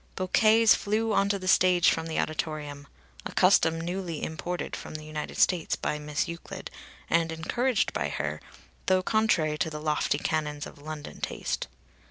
Bouquets 0.15 0.73
flew 0.73 1.13
on 1.13 1.29
to 1.29 1.37
the 1.37 1.47
stage 1.47 1.91
from 1.91 2.07
the 2.07 2.17
auditorium 2.17 2.87
(a 3.23 3.31
custom 3.31 3.79
newly 3.79 4.23
imported 4.23 4.75
from 4.75 4.95
the 4.95 5.03
United 5.03 5.37
States 5.37 5.75
by 5.75 5.99
Miss 5.99 6.27
Euclid, 6.27 6.71
and 7.07 7.31
encouraged 7.31 7.93
by 7.93 8.09
her, 8.09 8.41
though 8.87 9.03
contrary 9.03 9.59
to 9.59 9.69
the 9.69 9.79
lofty 9.79 10.17
canons 10.17 10.65
of 10.65 10.81
London 10.81 11.21
taste). 11.21 11.67